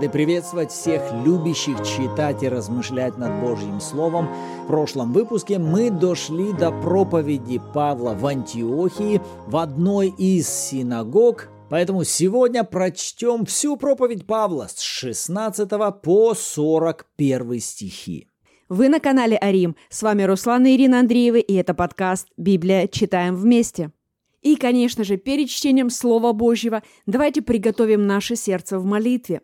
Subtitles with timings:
[0.00, 4.30] Рады приветствовать всех любящих читать и размышлять над Божьим Словом.
[4.64, 12.04] В прошлом выпуске мы дошли до проповеди Павла в Антиохии в одной из синагог, поэтому
[12.04, 15.68] сегодня прочтем всю проповедь Павла с 16
[16.02, 18.26] по 41 стихи.
[18.70, 19.76] Вы на канале Арим.
[19.90, 22.86] С вами Руслан и Ирина Андреевы, и это подкаст «Библия.
[22.86, 23.92] Читаем вместе».
[24.40, 29.42] И, конечно же, перед чтением Слова Божьего давайте приготовим наше сердце в молитве.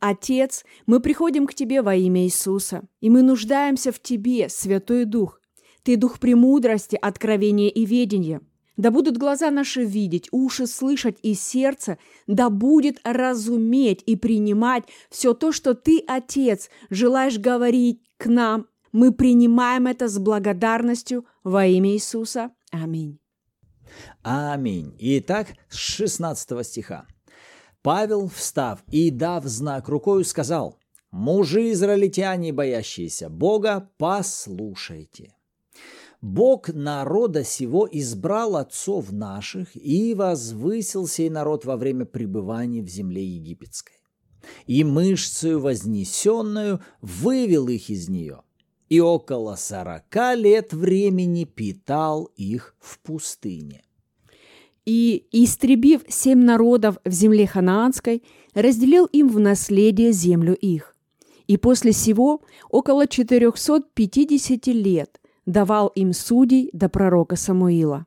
[0.00, 5.40] Отец, мы приходим к Тебе во имя Иисуса, и мы нуждаемся в Тебе, Святой Дух.
[5.82, 8.40] Ты Дух премудрости, откровения и ведения.
[8.76, 11.98] Да будут глаза наши видеть, уши слышать и сердце,
[12.28, 18.66] да будет разуметь и принимать все то, что Ты, Отец, желаешь говорить к нам.
[18.92, 22.52] Мы принимаем это с благодарностью во имя Иисуса.
[22.70, 23.18] Аминь.
[24.22, 24.94] Аминь.
[25.00, 27.06] Итак, с 16 стиха.
[27.82, 30.78] Павел, встав и дав знак рукою, сказал,
[31.10, 35.34] «Мужи израильтяне, боящиеся Бога, послушайте».
[36.20, 43.24] Бог народа сего избрал отцов наших и возвысил сей народ во время пребывания в земле
[43.24, 44.00] египетской.
[44.66, 48.42] И мышцею вознесенную вывел их из нее,
[48.88, 53.84] и около сорока лет времени питал их в пустыне
[54.88, 58.22] и, истребив семь народов в земле ханаанской,
[58.54, 60.96] разделил им в наследие землю их.
[61.46, 68.06] И после сего около 450 лет давал им судей до пророка Самуила.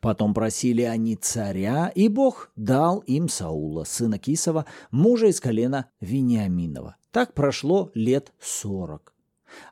[0.00, 6.96] Потом просили они царя, и Бог дал им Саула, сына Кисова, мужа из колена Вениаминова.
[7.12, 9.15] Так прошло лет сорок.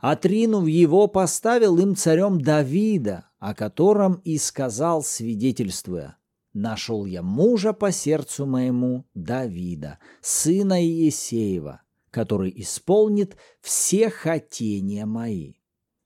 [0.01, 6.19] Отринув его, поставил им царем Давида, о котором и сказал, свидетельствуя,
[6.53, 15.55] «Нашел я мужа по сердцу моему Давида, сына Иесеева, который исполнит все хотения мои».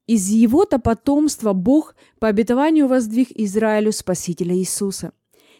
[0.06, 5.12] Из его-то потомства Бог по обетованию воздвиг Израилю Спасителя Иисуса.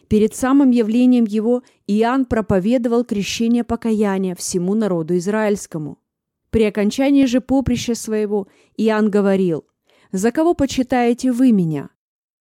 [0.07, 5.99] Перед самым явлением его Иоанн проповедовал крещение покаяния всему народу израильскому–
[6.49, 9.65] при окончании же поприща своего Иоанн говорил,
[10.11, 11.89] «За кого почитаете вы меня?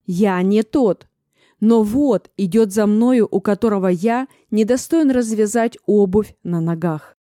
[0.07, 1.07] Я не тот,
[1.61, 7.17] но вот идет за мною, у которого я недостоин развязать обувь на ногах».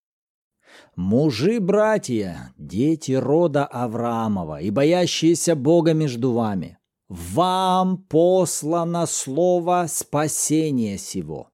[0.96, 6.78] Мужи, братья, дети рода Авраамова и боящиеся Бога между вами,
[7.08, 11.48] вам послано слово спасения сего.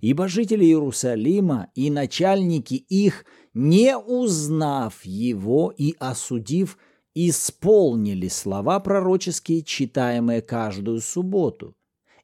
[0.00, 3.24] Ибо жители Иерусалима и начальники их–
[3.54, 6.78] не узнав его и осудив,
[7.14, 11.74] исполнили слова пророческие, читаемые каждую субботу,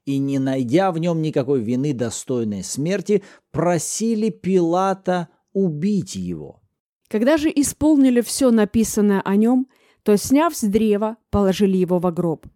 [0.05, 6.63] и, не найдя в нем никакой вины достойной смерти, просили Пилата убить его.
[7.09, 9.69] Когда же исполнили все написанное о нем,
[10.03, 12.47] то, сняв с древа, положили его во гроб.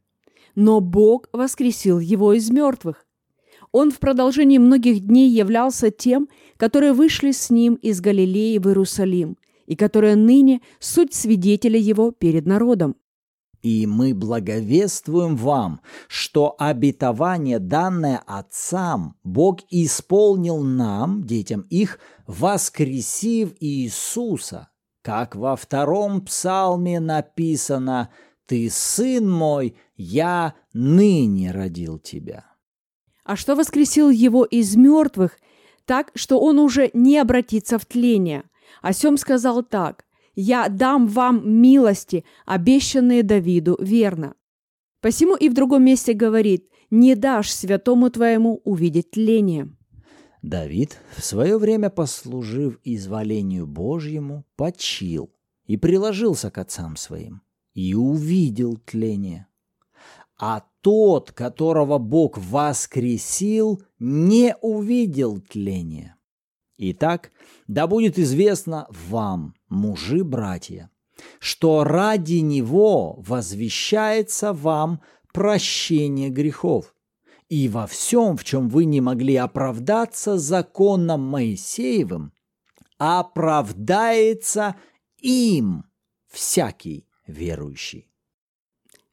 [0.55, 3.07] Но Бог воскресил его из мертвых,
[3.73, 9.37] он в продолжении многих дней являлся тем, которые вышли с ним из Галилеи в Иерусалим,
[9.67, 12.97] и которые ныне суть свидетеля его перед народом.
[13.63, 24.71] И мы благовествуем вам, что обетование, данное отцам, Бог исполнил нам, детям их, воскресив Иисуса,
[25.03, 28.11] как во втором псалме написано
[28.47, 32.50] «Ты, сын мой, я ныне родил тебя»
[33.25, 35.39] а что воскресил его из мертвых,
[35.85, 38.45] так, что он уже не обратится в тление.
[38.83, 40.05] О сем сказал так,
[40.35, 44.35] «Я дам вам милости, обещанные Давиду, верно».
[45.01, 49.75] Посему и в другом месте говорит, «Не дашь святому твоему увидеть тление».
[50.43, 55.31] Давид, в свое время послужив изволению Божьему, почил
[55.67, 57.43] и приложился к отцам своим,
[57.75, 59.47] и увидел тление.
[60.39, 66.16] А тот, которого Бог воскресил, не увидел тления.
[66.78, 67.30] Итак,
[67.68, 70.91] да будет известно вам, мужи-братья,
[71.38, 76.94] что ради него возвещается вам прощение грехов.
[77.48, 82.32] И во всем, в чем вы не могли оправдаться законом Моисеевым,
[82.97, 84.77] оправдается
[85.18, 85.84] им
[86.28, 88.09] всякий верующий.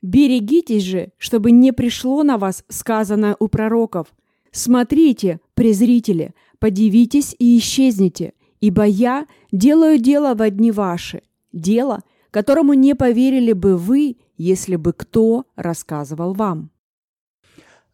[0.02, 4.08] Берегитесь же, чтобы не пришло на вас сказанное у пророков.
[4.52, 12.96] Смотрите, презрители, подивитесь и исчезните, ибо я делаю дело в одни ваши, дело, которому не
[12.96, 16.72] поверили бы вы, если бы кто рассказывал вам.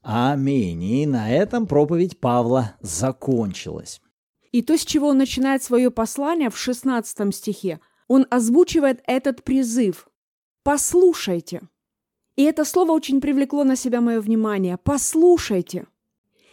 [0.01, 0.83] Аминь.
[0.83, 4.01] И на этом проповедь Павла закончилась.
[4.51, 10.07] И то, с чего он начинает свое послание в 16 стихе, он озвучивает этот призыв
[10.63, 11.61] «Послушайте».
[12.35, 14.77] И это слово очень привлекло на себя мое внимание.
[14.77, 15.87] «Послушайте».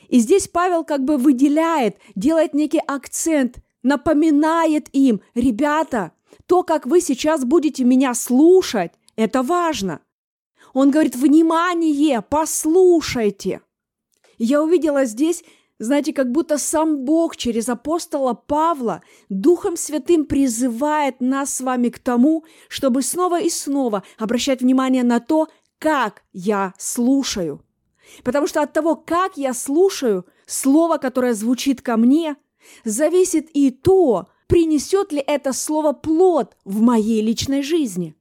[0.08, 6.12] И здесь Павел как бы выделяет, делает некий акцент, напоминает им, ребята,
[6.46, 10.00] то, как вы сейчас будете меня слушать, это важно.
[10.74, 13.60] Он говорит, внимание, послушайте.
[14.38, 15.44] Я увидела здесь,
[15.78, 21.98] знаете, как будто сам Бог через апостола Павла Духом Святым призывает нас с вами к
[21.98, 25.48] тому, чтобы снова и снова обращать внимание на то,
[25.80, 27.64] как я слушаю–
[28.24, 32.36] Потому что от того, как я слушаю слово, которое звучит ко мне,
[32.84, 38.14] зависит и то, принесет ли это слово плод в моей личной жизни.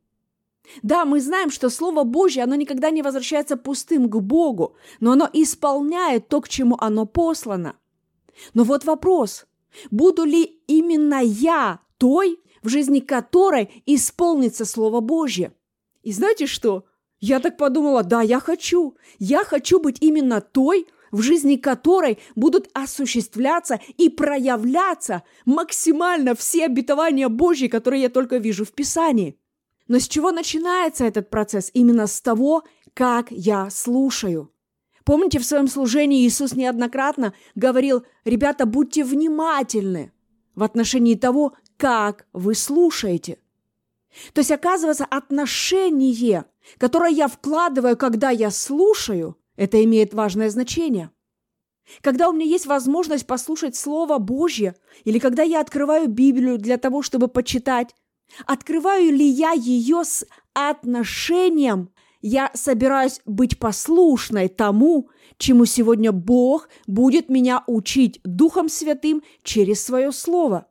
[0.84, 5.28] Да, мы знаем, что Слово Божье, оно никогда не возвращается пустым к Богу, но оно
[5.34, 7.76] исполняет то, к чему оно послано.
[8.54, 9.48] Но вот вопрос,
[9.90, 15.54] буду ли именно я той, в жизни которой исполнится Слово Божье?
[16.04, 16.86] И знаете что?
[17.20, 18.96] Я так подумала, да, я хочу.
[19.18, 27.30] Я хочу быть именно той, в жизни которой будут осуществляться и проявляться максимально все обетования
[27.30, 29.38] Божьи, которые я только вижу в Писании.
[29.88, 31.72] Но с чего начинается этот процесс?
[31.74, 32.64] Именно с того,
[32.94, 34.52] как я слушаю.
[35.04, 40.12] Помните, в своем служении Иисус неоднократно говорил, ребята, будьте внимательны
[40.54, 43.40] в отношении того, как вы слушаете.
[44.34, 46.46] То есть, оказывается, отношение
[46.78, 51.12] которое я вкладываю, когда я слушаю, это имеет важное значение.
[52.02, 54.76] Когда у меня есть возможность послушать Слово Божье,
[55.06, 57.96] или когда я открываю Библию для того, чтобы почитать,
[58.46, 61.90] открываю ли я ее с отношением,
[62.22, 70.12] я собираюсь быть послушной тому, чему сегодня Бог будет меня учить Духом Святым через свое
[70.12, 70.69] Слово.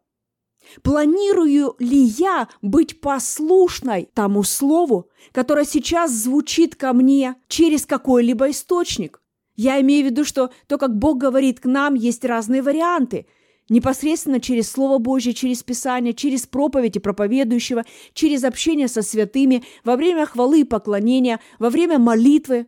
[0.82, 9.20] Планирую ли я быть послушной тому слову, которое сейчас звучит ко мне через какой-либо источник?
[9.56, 13.26] Я имею в виду, что то, как Бог говорит к нам, есть разные варианты.
[13.68, 20.26] Непосредственно через Слово Божье, через Писание, через проповеди проповедующего, через общение со святыми, во время
[20.26, 22.66] хвалы и поклонения, во время молитвы.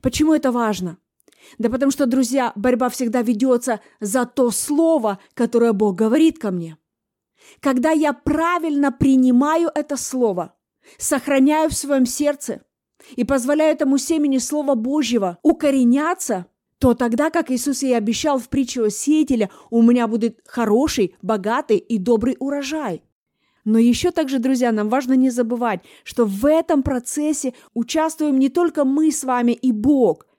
[0.00, 0.98] Почему это важно?
[1.58, 6.76] Да потому что, друзья, борьба всегда ведется за то слово, которое Бог говорит ко мне.
[7.60, 10.54] Когда я правильно принимаю это слово,
[10.98, 12.62] сохраняю в своем сердце
[13.16, 16.46] и позволяю этому семени Слова Божьего укореняться,
[16.78, 21.76] то тогда, как Иисус и обещал в притче о сеятеле, у меня будет хороший, богатый
[21.76, 23.02] и добрый урожай.
[23.64, 28.84] Но еще также, друзья, нам важно не забывать, что в этом процессе участвуем не только
[28.84, 30.26] мы с вами и Бог–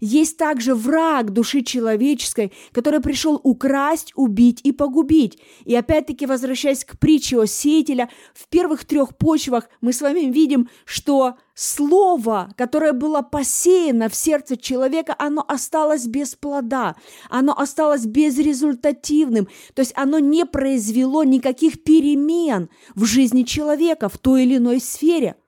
[0.00, 5.38] есть также враг души человеческой, который пришел украсть, убить и погубить.
[5.64, 10.68] И опять-таки, возвращаясь к притче о сеятеля, в первых трех почвах мы с вами видим,
[10.84, 16.96] что слово, которое было посеяно в сердце человека, оно осталось без плода,
[17.30, 24.44] оно осталось безрезультативным, то есть оно не произвело никаких перемен в жизни человека в той
[24.44, 25.36] или иной сфере–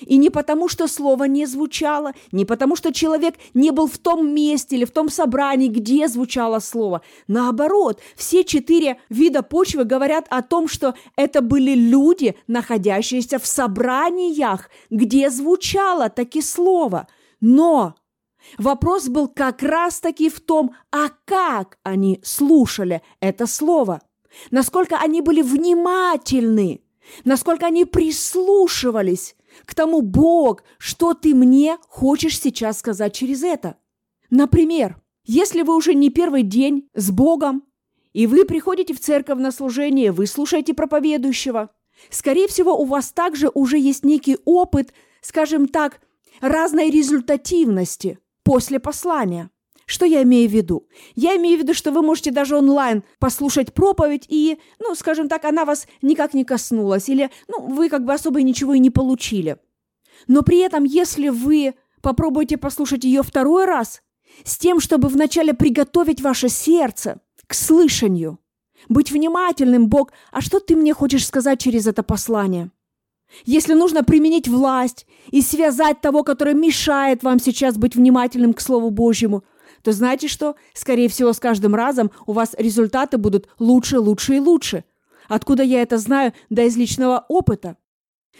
[0.00, 4.32] и не потому, что слово не звучало, не потому, что человек не был в том
[4.34, 7.02] месте или в том собрании, где звучало слово.
[7.28, 14.70] Наоборот, все четыре вида почвы говорят о том, что это были люди, находящиеся в собраниях,
[14.90, 17.06] где звучало таки слово.
[17.40, 17.94] Но
[18.58, 24.00] вопрос был как раз-таки в том, а как они слушали это слово,
[24.50, 26.82] насколько они были внимательны,
[27.24, 33.76] насколько они прислушивались к тому, Бог, что ты мне хочешь сейчас сказать через это.
[34.30, 37.64] Например, если вы уже не первый день с Богом,
[38.12, 41.70] и вы приходите в церковь на служение, вы слушаете проповедующего,
[42.10, 46.00] скорее всего, у вас также уже есть некий опыт, скажем так,
[46.40, 49.50] разной результативности после послания.
[49.90, 50.86] Что я имею в виду?
[51.16, 55.44] Я имею в виду, что вы можете даже онлайн послушать проповедь, и, ну, скажем так,
[55.44, 59.56] она вас никак не коснулась, или, ну, вы как бы особо ничего и не получили.
[60.28, 64.00] Но при этом, если вы попробуете послушать ее второй раз,
[64.44, 68.38] с тем, чтобы вначале приготовить ваше сердце к слышанию,
[68.88, 72.70] быть внимательным, Бог, а что ты мне хочешь сказать через это послание?
[73.44, 78.90] Если нужно применить власть и связать того, который мешает вам сейчас быть внимательным к Слову
[78.90, 79.42] Божьему–
[79.82, 80.56] то знаете что?
[80.74, 84.84] Скорее всего, с каждым разом у вас результаты будут лучше, лучше и лучше.
[85.28, 86.32] Откуда я это знаю?
[86.50, 87.76] Да из личного опыта.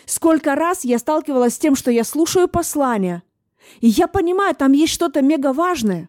[0.06, 3.22] Сколько раз я сталкивалась с тем, что я слушаю послание,
[3.80, 6.08] и я понимаю, там есть что-то мега важное.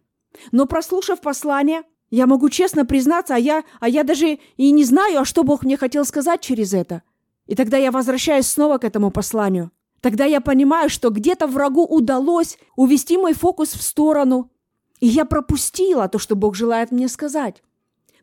[0.52, 5.22] Но прослушав послание, Я могу честно признаться, а я, а я даже и не знаю,
[5.22, 7.04] а что Бог мне хотел сказать через это.
[7.48, 9.72] И тогда я возвращаюсь снова к этому посланию.
[10.02, 14.52] Тогда я понимаю, что где-то врагу удалось увести мой фокус в сторону,
[15.02, 17.62] и я пропустила то, что Бог желает мне сказать.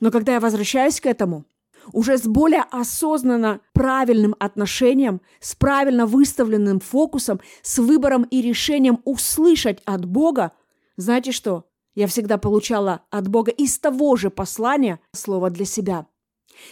[0.01, 1.45] Но когда я возвращаюсь к этому,
[1.93, 9.81] уже с более осознанно правильным отношением, с правильно выставленным фокусом, с выбором и решением услышать
[9.85, 10.53] от Бога,
[10.97, 11.65] знаете что?
[11.95, 16.07] Я всегда получала от Бога из того же послания слово для себя.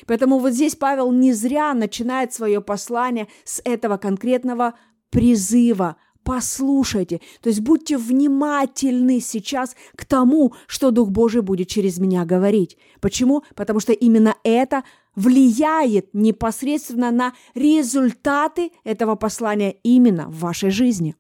[0.07, 4.75] Поэтому вот здесь Павел не зря начинает свое послание с этого конкретного
[5.11, 5.97] призыва.
[6.27, 12.77] Послушайте, то есть будьте внимательны сейчас к тому, что Дух Божий будет через меня говорить.
[13.01, 13.45] Почему?
[13.55, 14.83] Потому что именно это
[15.15, 21.15] влияет непосредственно на результаты этого послания именно в вашей жизни.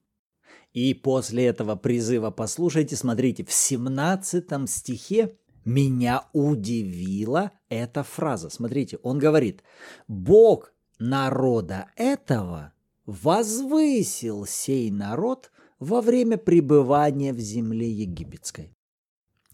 [0.72, 8.50] И после этого призыва послушайте, смотрите, в 17 стихе меня удивила эта фраза.
[8.50, 9.62] Смотрите, он говорит,
[10.08, 12.72] Бог народа этого
[13.06, 18.76] возвысил сей народ во время пребывания в земле египетской.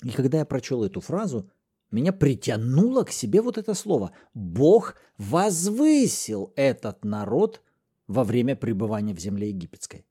[0.03, 1.51] И когда я прочел эту фразу,
[1.91, 4.13] меня притянуло к себе вот это слово.
[4.35, 7.63] Бог возвысил этот народ
[8.09, 10.07] во время пребывания в земле египетской.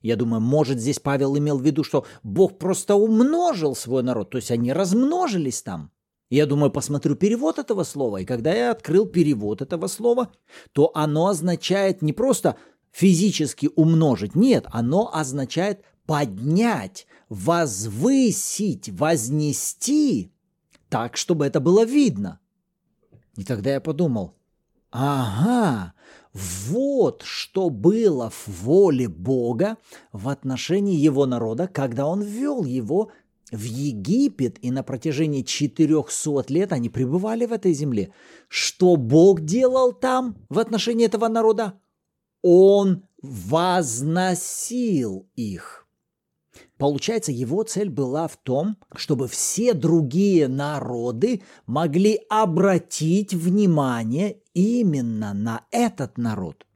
[0.00, 4.36] Я думаю, может, здесь Павел имел в виду, что Бог просто умножил свой народ, то
[4.36, 5.90] есть они размножились там.
[6.28, 10.32] Я думаю, посмотрю перевод этого слова, и когда я открыл перевод этого слова,
[10.72, 12.56] то оно означает не просто
[12.90, 20.32] физически умножить, нет, оно означает поднять, возвысить, вознести
[20.88, 22.40] так, чтобы это было видно.
[23.36, 24.34] И тогда я подумал,
[24.90, 25.92] ага,
[26.32, 29.76] вот что было в воле Бога
[30.12, 33.10] в отношении его народа, когда он ввел его
[33.52, 38.12] в Египет, и на протяжении 400 лет они пребывали в этой земле.
[38.48, 41.78] Что Бог делал там в отношении этого народа?
[42.42, 44.48] Он возносил
[45.36, 45.86] их.
[46.78, 55.64] Получается, его цель была в том, чтобы все другие народы могли обратить внимание именно на
[55.70, 56.66] этот народ.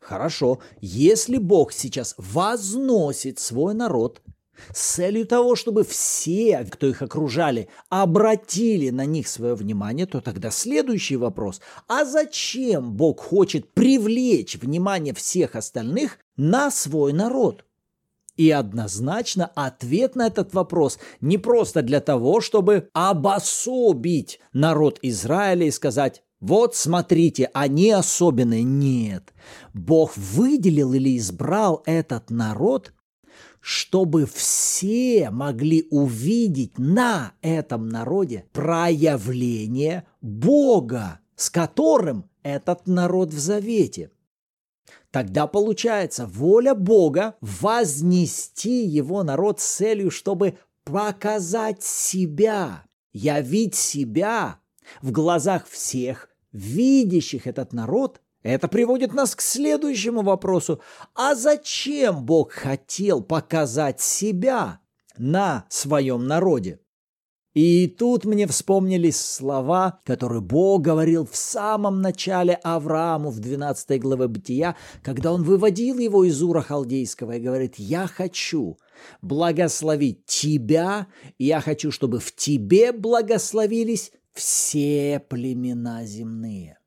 [0.00, 4.20] Хорошо, если Бог сейчас возносит свой народ–
[4.72, 10.50] с целью того, чтобы все, кто их окружали, обратили на них свое внимание, то тогда
[10.50, 11.60] следующий вопрос.
[11.86, 17.64] А зачем Бог хочет привлечь внимание всех остальных на свой народ?
[18.36, 25.72] И однозначно ответ на этот вопрос не просто для того, чтобы обособить народ Израиля и
[25.72, 28.62] сказать, вот смотрите, они особенные.
[28.62, 29.34] Нет.
[29.74, 32.92] Бог выделил или избрал этот народ–
[33.60, 44.10] чтобы все могли увидеть на этом народе проявление Бога, с которым этот народ в завете.
[45.10, 54.60] Тогда получается воля Бога вознести его народ с целью, чтобы показать себя, явить себя
[55.02, 60.80] в глазах всех, видящих этот народ– это приводит нас к следующему вопросу.
[61.14, 64.80] А зачем Бог хотел показать себя
[65.16, 66.80] на своем народе?
[67.54, 74.28] И тут мне вспомнились слова, которые Бог говорил в самом начале Аврааму в 12 главе
[74.28, 78.78] Бытия, когда он выводил его из Ура Халдейского и говорит, «Я хочу
[79.22, 86.77] благословить тебя, и я хочу, чтобы в тебе благословились все племена земные».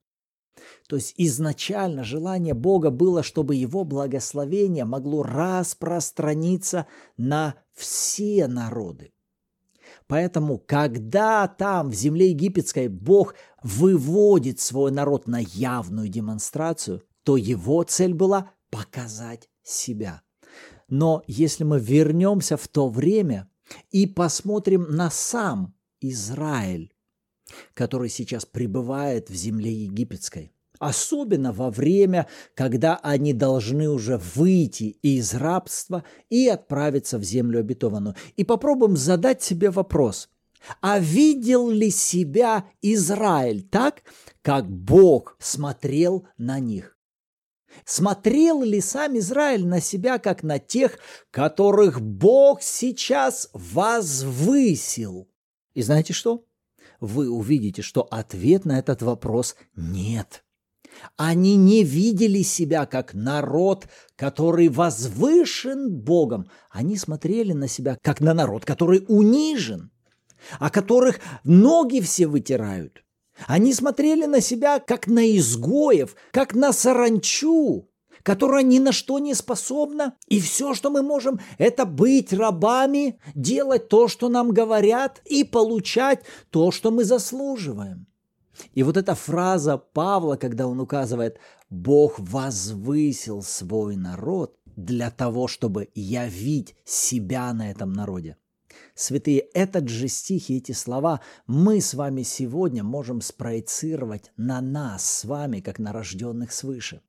[0.91, 9.13] То есть изначально желание Бога было, чтобы его благословение могло распространиться на все народы.
[10.07, 17.83] Поэтому, когда там, в земле египетской, Бог выводит свой народ на явную демонстрацию, то его
[17.83, 20.23] цель была показать себя.
[20.89, 23.49] Но если мы вернемся в то время
[23.91, 26.93] и посмотрим на сам Израиль,
[27.73, 35.35] который сейчас пребывает в земле египетской– особенно во время, когда они должны уже выйти из
[35.35, 38.15] рабства и отправиться в землю обетованную.
[38.35, 40.27] И попробуем задать себе вопрос.
[40.81, 44.01] А видел ли себя Израиль так,
[44.41, 46.97] как Бог смотрел на них?
[47.85, 50.97] Смотрел ли сам Израиль на себя, как на тех,
[51.29, 55.29] которых Бог сейчас возвысил?
[55.75, 56.43] И знаете что?
[56.99, 60.43] Вы увидите, что ответ на этот вопрос– нет.
[61.17, 66.49] Они не видели себя как народ, который возвышен Богом.
[66.69, 69.91] Они смотрели на себя как на народ, который унижен.
[70.59, 73.03] о которых ноги все вытирают.
[73.47, 77.89] Они смотрели на себя как на изгоев, как на саранчу,
[78.23, 80.15] которая ни на что не способна.
[80.27, 86.23] И все, что мы можем, это быть рабами, делать то, что нам говорят, и получать
[86.49, 88.07] то, что мы заслуживаем.
[88.73, 91.39] И вот эта фраза Павла, когда он указывает
[91.69, 98.37] «Бог возвысил свой народ для того, чтобы явить себя на этом народе».
[98.95, 105.03] Святые, этот же стих и эти слова мы с вами сегодня можем спроецировать на нас
[105.05, 107.01] с вами, как на рожденных свыше.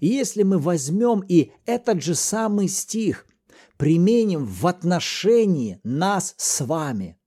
[0.00, 3.26] И если мы возьмем и этот же самый стих
[3.76, 7.17] применим в отношении нас с вами,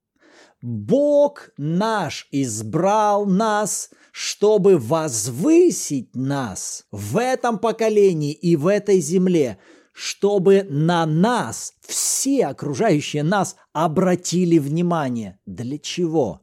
[0.62, 9.58] Бог наш избрал нас, чтобы возвысить нас в этом поколении и в этой земле,
[9.92, 15.40] чтобы на нас, все окружающие нас, обратили внимание.
[15.48, 16.42] Для чего?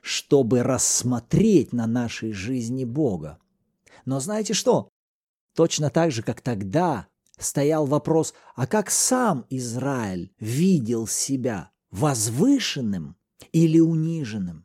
[0.00, 3.38] Чтобы рассмотреть на нашей жизни Бога.
[4.06, 4.88] Но знаете что?
[5.54, 13.16] Точно так же, как тогда стоял вопрос, а как сам Израиль видел себя возвышенным
[13.52, 14.64] или униженным?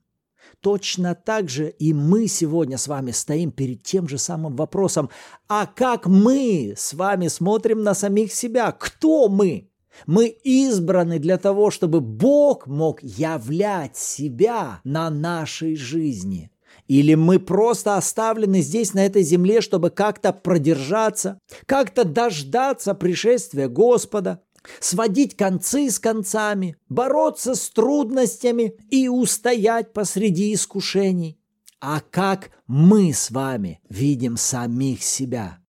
[0.61, 5.09] Точно так же и мы сегодня с вами стоим перед тем же самым вопросом,
[5.47, 8.71] а как мы с вами смотрим на самих себя?
[8.71, 9.69] Кто мы?
[10.07, 16.51] Мы избраны для того, чтобы Бог мог являть себя на нашей жизни–
[16.87, 24.41] или мы просто оставлены здесь, на этой земле, чтобы как-то продержаться, как-то дождаться пришествия Господа,
[24.79, 31.39] сводить концы с концами, бороться с трудностями и устоять посреди искушений.
[31.79, 35.59] А как мы с вами видим самих себя?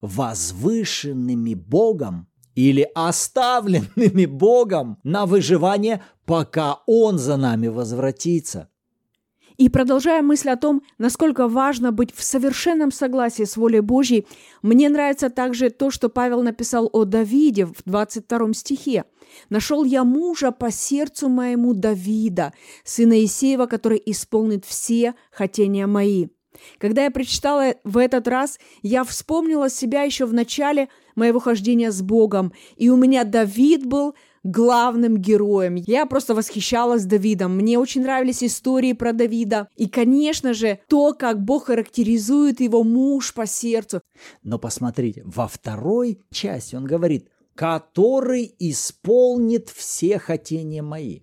[0.00, 8.68] Возвышенными Богом или оставленными Богом на выживание, пока Он за нами возвратится–
[9.58, 14.26] и продолжая мысль о том, насколько важно быть в совершенном согласии с волей Божьей,
[14.62, 19.04] мне нравится также то, что Павел написал о Давиде в 22 стихе.
[19.48, 22.52] «Нашел я мужа по сердцу моему Давида,
[22.84, 26.28] сына Исеева, который исполнит все хотения мои».
[26.78, 32.02] Когда я прочитала в этот раз, я вспомнила себя еще в начале моего хождения с
[32.02, 34.14] Богом, и у меня Давид был
[34.50, 35.74] главным героем.
[35.74, 37.56] Я просто восхищалась Давидом.
[37.56, 39.68] Мне очень нравились истории про Давида.
[39.76, 44.00] И, конечно же, то, как Бог характеризует его муж по сердцу.
[44.42, 51.20] Но посмотрите, во второй части он говорит, который исполнит все хотения мои.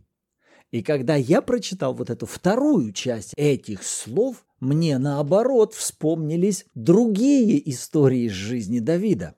[0.71, 8.23] И когда я прочитал вот эту вторую часть этих слов, мне наоборот вспомнились другие истории
[8.23, 9.35] из жизни Давида.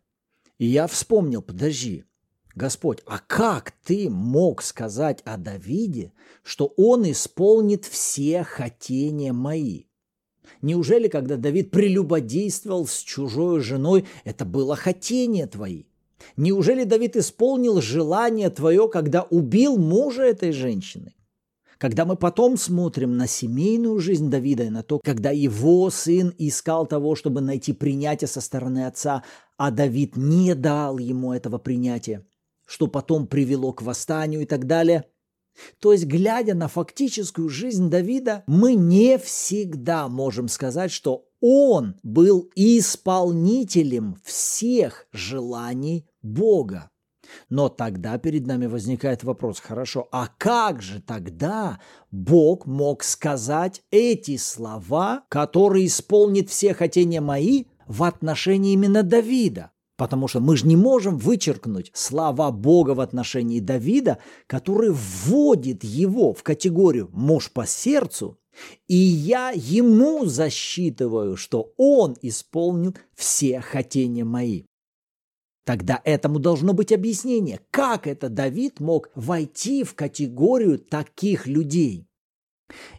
[0.58, 2.06] И я вспомнил, подожди,
[2.56, 9.84] Господь, а как ты мог сказать о Давиде, что он исполнит все хотения мои?
[10.62, 15.84] Неужели, когда Давид прелюбодействовал с чужой женой, это было хотение твои?
[16.38, 21.14] Неужели Давид исполнил желание твое, когда убил мужа этой женщины?
[21.78, 26.88] Когда мы потом смотрим на семейную жизнь Давида и на то, когда его сын искал
[26.88, 29.24] того, чтобы найти принятие со стороны отца,
[29.58, 32.26] а Давид не дал ему этого принятия,
[32.66, 35.06] что потом привело к восстанию и так далее.
[35.80, 42.50] То есть, глядя на фактическую жизнь Давида, мы не всегда можем сказать, что он был
[42.56, 46.90] исполнителем всех желаний Бога.
[47.50, 51.80] Но тогда перед нами возникает вопрос, хорошо, а как же тогда
[52.12, 59.72] Бог мог сказать эти слова, которые исполнит все хотения мои в отношении именно Давида?
[59.98, 66.34] Потому что мы же не можем вычеркнуть слова Бога в отношении Давида, который вводит его
[66.34, 68.38] в категорию «муж по сердцу»,
[68.88, 74.64] и я ему засчитываю, что он исполнил все хотения мои.
[75.66, 82.08] Тогда этому должно быть объяснение, как это Давид мог войти в категорию таких людей.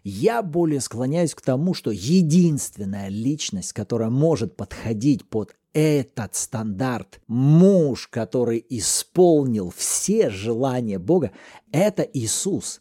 [0.02, 8.08] Я более склоняюсь к тому, что единственная личность, которая может подходить под этот стандарт, муж,
[8.08, 11.32] который исполнил все желания Бога,
[11.70, 12.80] это Иисус.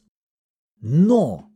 [0.79, 1.49] Но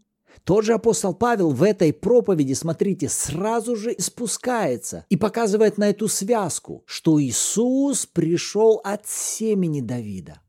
[0.43, 6.09] тот же апостол Павел в этой проповеди, смотрите, сразу же спускается и показывает на эту
[6.09, 10.41] связку, что Иисус пришел от семени Давида.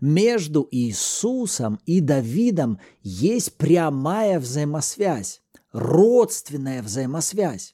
[0.00, 7.73] Между Иисусом и Давидом есть прямая взаимосвязь, родственная взаимосвязь.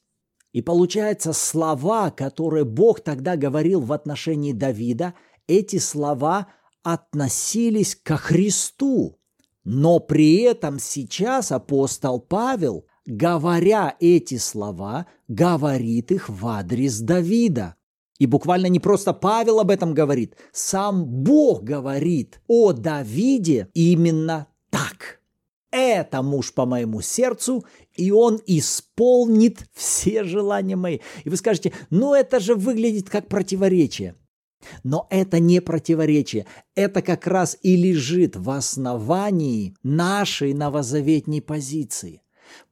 [0.53, 5.15] И получается, слова, которые Бог тогда говорил в отношении Давида,
[5.47, 6.49] эти слова
[6.83, 9.19] относились ко Христу,
[9.65, 17.77] Но при этом сейчас апостол Павел, говоря эти слова, говорит их в адрес Давида.
[18.19, 25.20] И буквально не просто Павел об этом говорит, сам Бог говорит о Давиде именно так.
[25.71, 30.99] Это муж по моему сердцу, и он исполнит все желания мои.
[31.25, 34.17] И вы скажете, ну это же выглядит как противоречие.
[34.83, 42.23] Но это не противоречие, это как раз и лежит в основании нашей новозаветней позиции.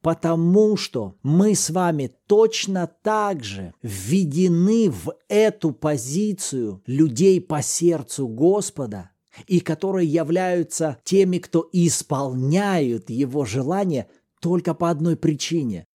[0.03, 8.27] Потому что мы с вами точно так же введены в эту позицию людей по сердцу
[8.27, 9.13] Господа,
[9.47, 14.09] и которые являются теми, кто исполняют Его желания
[14.41, 15.87] только по одной причине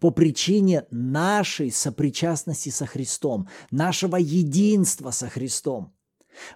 [0.00, 5.92] по причине нашей сопричастности со Христом, нашего единства со Христом.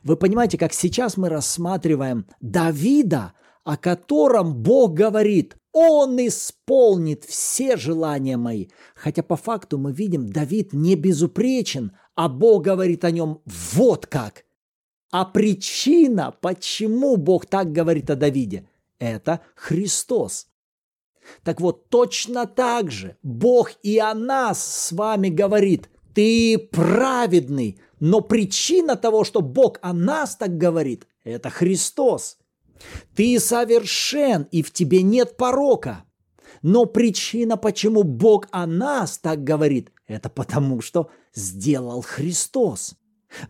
[0.03, 3.33] Вы понимаете, как сейчас мы рассматриваем Давида,
[3.65, 8.69] о котором Бог говорит, он исполнит все желания мои.
[8.95, 13.41] Хотя по факту мы видим, Давид не безупречен, а Бог говорит о нем
[13.73, 14.45] вот как.
[15.13, 18.67] А причина, почему Бог так говорит о Давиде,
[18.99, 20.49] это Христос.
[21.45, 28.23] Так вот, точно так же Бог и о нас с вами говорит, ты праведный, но
[28.23, 32.39] причина того, что Бог о нас так говорит, это Христос.
[33.15, 36.05] Ты совершен, и в тебе нет порока.
[36.63, 42.95] Но причина, почему Бог о нас так говорит, это потому, что сделал Христос.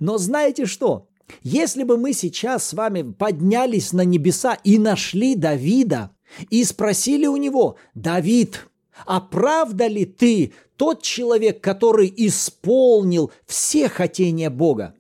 [0.00, 1.08] Но знаете что?
[1.42, 6.10] Если бы мы сейчас с вами поднялись на небеса и нашли Давида,
[6.50, 8.68] и спросили у него, «Давид,
[9.06, 14.94] а правда ли ты тот человек, который исполнил все хотения Бога?»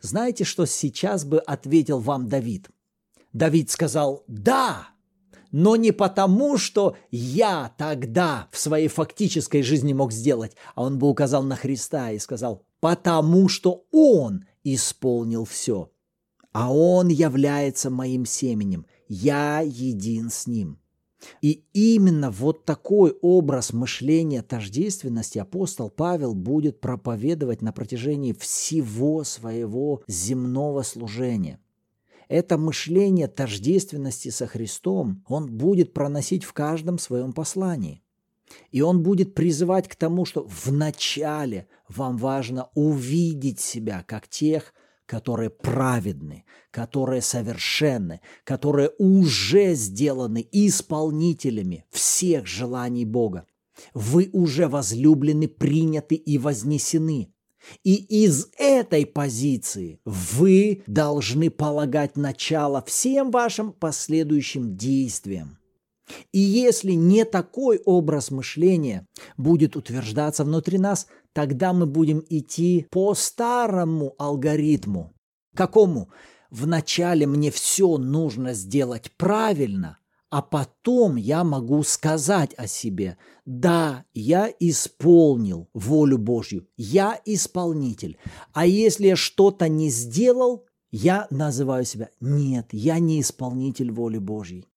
[0.00, 2.68] Знаете, что сейчас бы ответил вам Давид?
[3.32, 4.88] Давид сказал «Да»,
[5.50, 11.08] но не потому, что я тогда в своей фактической жизни мог сделать, а он бы
[11.08, 15.90] указал на Христа и сказал «потому что он исполнил все,
[16.52, 20.78] а он является моим семенем, я един с ним.
[21.42, 30.02] И именно вот такой образ мышления тождественности апостол Павел будет проповедовать на протяжении всего своего
[30.06, 31.58] земного служения.
[32.28, 38.02] Это мышление тождественности со Христом он будет проносить в каждом своем послании.
[38.70, 44.74] И он будет призывать к тому, что вначале вам важно увидеть себя как тех,
[45.06, 53.46] которые праведны, которые совершенны, которые уже сделаны исполнителями всех желаний Бога.
[53.94, 57.32] Вы уже возлюблены, приняты и вознесены.
[57.84, 65.57] И из этой позиции вы должны полагать начало всем вашим последующим действиям.
[66.32, 73.14] И если не такой образ мышления будет утверждаться внутри нас, тогда мы будем идти по
[73.14, 75.12] старому алгоритму.
[75.54, 76.10] Какому?
[76.50, 79.98] Вначале мне все нужно сделать правильно,
[80.30, 88.18] а потом я могу сказать о себе, да, я исполнил волю Божью, я исполнитель.
[88.52, 94.67] А если я что-то не сделал, я называю себя, нет, я не исполнитель воли Божьей.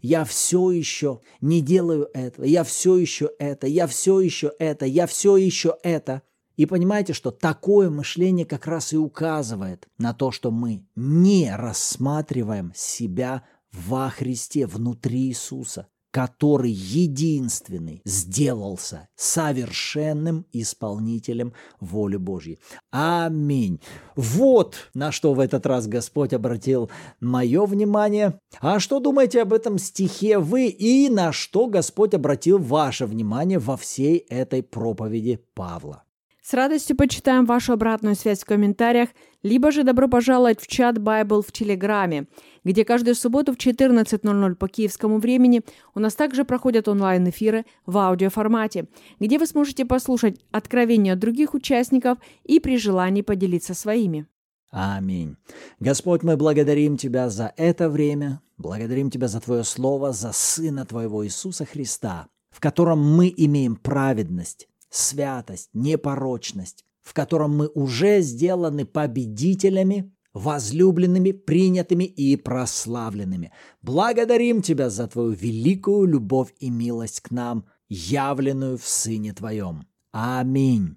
[0.00, 5.06] Я все еще не делаю этого, я все еще это, я все еще это, я
[5.06, 6.22] все еще это.
[6.56, 12.72] И понимаете, что такое мышление как раз и указывает на то, что мы не рассматриваем
[12.74, 22.58] себя во Христе, внутри Иисуса который единственный сделался совершенным исполнителем воли Божьей.
[22.90, 23.80] Аминь.
[24.16, 26.90] Вот на что в этот раз Господь обратил
[27.20, 28.38] мое внимание.
[28.60, 33.76] А что думаете об этом стихе вы и на что Господь обратил ваше внимание во
[33.76, 36.04] всей этой проповеди Павла?
[36.48, 39.10] С радостью почитаем вашу обратную связь в комментариях,
[39.42, 42.26] либо же добро пожаловать в чат Bible в Телеграме,
[42.64, 45.60] где каждую субботу в 14.00 по киевскому времени
[45.94, 48.86] у нас также проходят онлайн-эфиры в аудиоформате,
[49.20, 54.26] где вы сможете послушать откровения других участников и при желании поделиться своими.
[54.70, 55.36] Аминь.
[55.80, 61.26] Господь, мы благодарим Тебя за это время, благодарим Тебя за Твое Слово, за Сына Твоего
[61.26, 70.12] Иисуса Христа, в котором мы имеем праведность, святость, непорочность, в котором мы уже сделаны победителями,
[70.34, 73.52] возлюбленными, принятыми и прославленными.
[73.82, 79.86] Благодарим Тебя за Твою великую любовь и милость к нам, явленную в Сыне Твоем.
[80.12, 80.96] Аминь.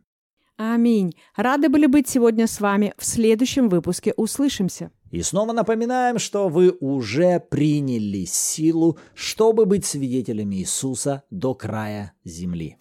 [0.58, 1.16] Аминь.
[1.36, 2.94] Рады были быть сегодня с вами.
[2.98, 4.92] В следующем выпуске услышимся.
[5.10, 12.78] И снова напоминаем, что вы уже приняли силу, чтобы быть свидетелями Иисуса до края земли.